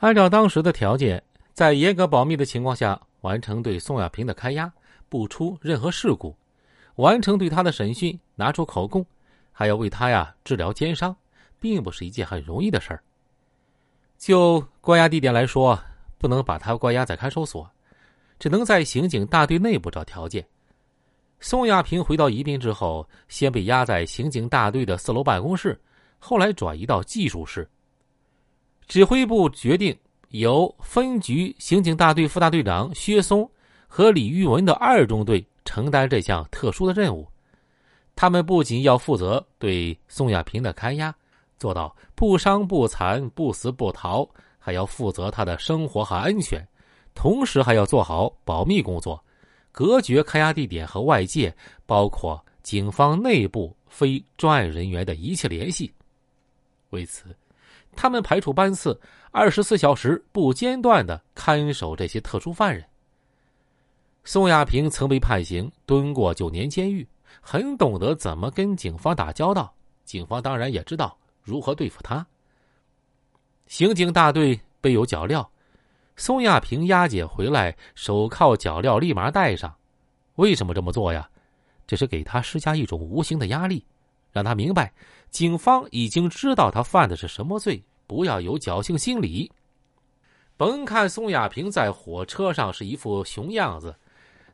[0.00, 1.22] 按照当时的条件，
[1.54, 4.70] 在严格保密的情况下完成对宋亚平的开押，
[5.08, 6.36] 不出任何事故，
[6.96, 9.04] 完成对他的审讯，拿出口供，
[9.52, 11.16] 还要为他呀治疗奸伤，
[11.58, 13.02] 并不是一件很容易的事儿。
[14.18, 15.78] 就关押地点来说，
[16.18, 17.68] 不能把他关押在看守所，
[18.38, 20.46] 只能在刑警大队内部找条件。
[21.40, 25.78] 宋亚平回到宜宾之后，先被押在刑警大队的四楼办公室，
[26.18, 27.66] 后来转移到技术室。
[28.86, 29.96] 指挥部决定
[30.28, 33.48] 由分局刑警大队副大队长薛松
[33.86, 37.26] 和李玉文的二中队承担这项特殊的任务。
[38.14, 41.14] 他们不仅要负责对宋亚平的看押，
[41.58, 44.26] 做到不伤不残、不死不逃，
[44.58, 46.66] 还要负责他的生活和安全，
[47.14, 49.22] 同时还要做好保密工作。
[49.70, 55.92] 隔绝看押地点和外界，包括警方内部非专案人员的一切联系。
[56.90, 57.24] 为此，
[57.96, 59.00] 他们排除班次，
[59.30, 62.84] 二十四小时不间断的看守这些特殊犯人。
[64.24, 67.06] 宋亚平曾被判刑，蹲过九年监狱，
[67.40, 69.74] 很懂得怎么跟警方打交道。
[70.04, 72.24] 警方当然也知道如何对付他。
[73.66, 75.44] 刑警大队备有脚镣。
[76.16, 79.74] 宋亚平押解回来，手铐脚镣立马戴上。
[80.36, 81.28] 为什么这么做呀？
[81.86, 83.86] 这是给他施加一种无形的压力，
[84.36, 84.92] 让他明白
[85.30, 89.50] 警方已经知道他犯的是什么罪，不要有侥幸心理。
[90.58, 93.96] 甭看宋亚平在火车上是一副熊样子，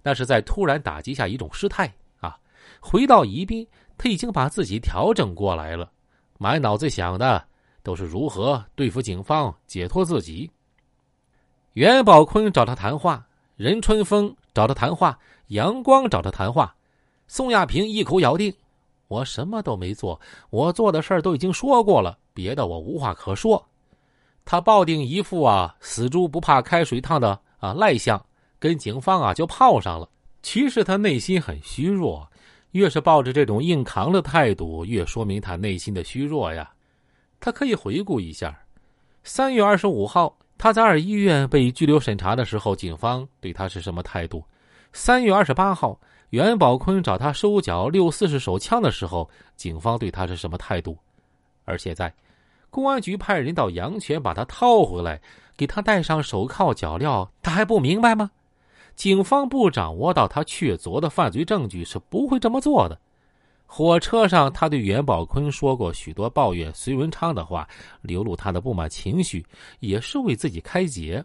[0.01, 2.39] 那是在突然打击下一种失态啊。
[2.81, 3.67] 回到宜宾，
[3.99, 5.91] 他已经把自己调整过来了，
[6.39, 7.45] 满脑子想的
[7.83, 10.49] 都是如何对付警方，解脱自己。
[11.73, 16.73] 袁宝坤找他谈话，任春风找他谈话，杨光找他谈话，
[17.27, 18.55] 宋亚平一口咬定
[19.13, 20.19] ：“我什么都没做，
[20.49, 23.63] 我做的事儿都已经说过了，别的我无话可说。”
[24.45, 28.21] 他抱定一副啊死猪不怕开水烫的啊赖相，
[28.59, 30.09] 跟警方啊就泡上了。
[30.43, 32.27] 其实他内心很虚弱，
[32.71, 36.69] 越是抱着这种硬扛的态度，越说明他内心的虚弱呀。
[37.39, 38.59] 他可以回顾一下，
[39.23, 40.35] 三月二十五号。
[40.59, 44.45] 他在二医院被拘留审查的时候，警方对他是什么态度？
[44.93, 45.99] 三月二十八号，
[46.33, 50.97] 袁宝坤找他收缴六四式手枪的时候，警方对他是什么态度？
[51.67, 52.11] 而现在，
[52.71, 55.21] 公安局派人到阳泉把他套回来，
[55.59, 58.31] 给他戴上手铐脚镣，他还不明白吗？
[58.97, 62.99] 警方不掌握到他确凿的犯罪证据，是不会这么做的。
[63.67, 67.69] 火车上，他对袁宝坤说过许多抱怨隋文昌的话，
[68.01, 69.45] 流露他的不满情绪，
[69.81, 71.23] 也是为自己开解。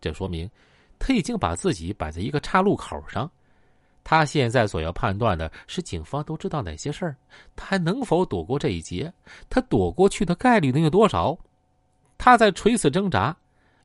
[0.00, 0.50] 这说明
[0.98, 3.30] 他已经把自己摆在一个岔路口上。
[4.04, 7.16] 他现在所要判断的是，警方都知道哪些事儿，
[7.54, 9.12] 他还能否躲过这一劫？
[9.48, 11.38] 他躲过去的概率能有多少？
[12.18, 13.36] 他在垂死挣扎。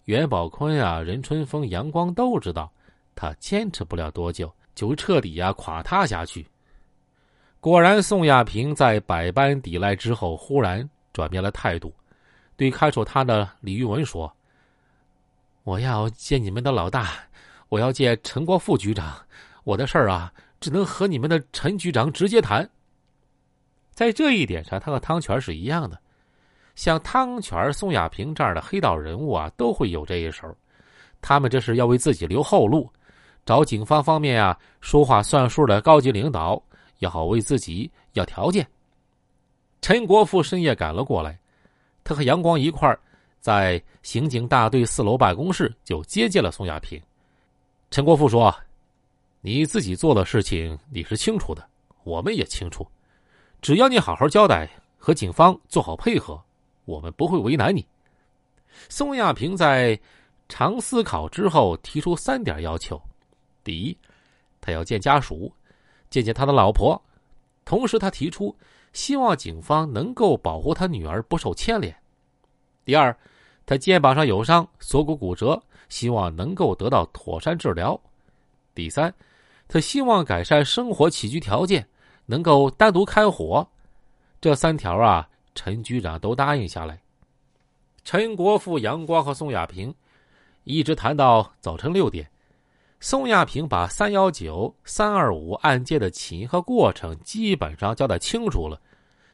[0.05, 2.71] 袁宝坤啊，任春风、杨光都知道，
[3.13, 6.47] 他坚持不了多久，就彻底呀垮塌下去。
[7.59, 11.93] 果然，宋亚平在百般抵赖之后，忽然转变了态度，
[12.55, 14.33] 对看守他的李玉文说
[15.63, 17.09] ：“我要见你们的老大，
[17.67, 19.13] 我要见陈国富局长。
[19.67, 22.67] 我的事儿啊，只能和你们的陈局长直接谈。”
[23.91, 25.99] 在这一点上，他和汤泉是一样的。
[26.75, 30.55] 像汤泉、宋亚平这样的黑道人物啊，都会有这一手。
[31.21, 32.89] 他们这是要为自己留后路，
[33.45, 36.63] 找警方方面啊说话算数的高级领导。
[36.99, 38.65] 也好为自己要条件。
[39.81, 41.37] 陈国富深夜赶了过来，
[42.03, 42.99] 他和杨光一块儿
[43.39, 46.99] 在刑警大队四楼办公室就接见了宋亚平。
[47.91, 48.51] 陈国富说
[49.41, 51.65] ：“你自己做的事情你是清楚的，
[52.03, 52.85] 我们也清楚。
[53.61, 56.41] 只要你好好交代，和警方做好配合，
[56.85, 57.85] 我们不会为难你。”
[58.89, 59.99] 宋亚平在
[60.49, 63.01] 长思考之后提出三点要求：
[63.63, 63.97] 第一，
[64.61, 65.51] 他要见家属。
[66.09, 67.01] 见见他的老婆，
[67.65, 68.55] 同时他提出
[68.93, 71.93] 希望警方能够保护他女儿不受牵连。
[72.85, 73.13] 第二，
[73.65, 77.99] 他肩膀上有伤，锁骨骨折，希望能够得到妥善治疗。
[78.77, 79.11] 第三，
[79.67, 81.87] 他希望改善生活起居条件，
[82.27, 83.67] 能够单独开火。
[84.39, 87.01] 这三条啊，陈局长都答应下来。
[88.03, 89.91] 陈国富、杨光和宋亚平
[90.63, 92.29] 一直谈到早晨六点。
[92.99, 98.79] 宋亚平把三幺九、三二五案件的起因和过程基本上交代清楚了，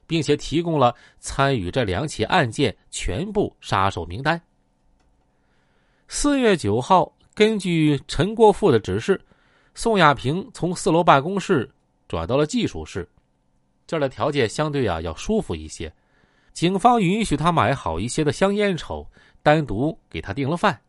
[0.08, 4.42] 并且提供了参与这两起案件全部杀手名单。
[6.08, 9.20] 四月九号，根据陈国富的指示，
[9.76, 11.70] 宋亚平从四楼办公室
[12.08, 13.10] 转到了技术室，
[13.88, 15.92] 这儿的条件相对啊要舒服一些，
[16.54, 19.06] 警方允许他买好一些的香烟抽，
[19.42, 20.80] 单独给他订了饭，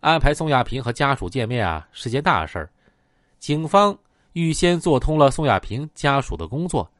[0.00, 2.68] 安排宋亚平和家属见面啊是件大事儿。
[3.38, 3.96] 警方
[4.32, 6.90] 预先做通了宋亚平家属的工作，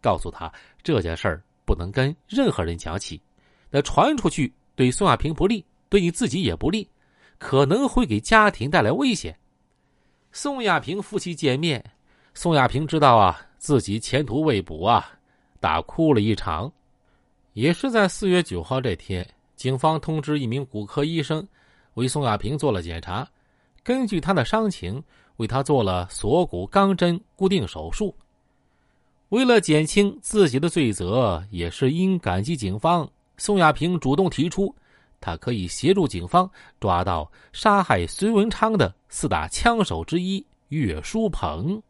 [0.00, 0.50] 告诉他
[0.84, 3.20] 这件事儿不能跟任何人讲起，
[3.70, 6.88] 那传出去对宋亚平不利，对你自己也不利，
[7.38, 9.36] 可能会给家庭带来危险。
[10.46, 11.84] 宋亚平夫妻见面，
[12.32, 15.10] 宋亚平知道啊自己前途未卜啊，
[15.58, 16.70] 大哭了一场。
[17.54, 21.44] 也是在四月九号这天，警方通知一名骨科医生
[21.94, 23.28] 为宋亚平做了检查，
[23.82, 25.02] 根据他的伤情，
[25.38, 28.14] 为他做了锁骨钢针固定手术。
[29.30, 34.72] 为了减轻自己的罪责，也是因感激警方，宋亚平主动提出，
[35.20, 41.82] 他可以协助警方抓到杀害孙文昌的四大枪手之一岳书鹏。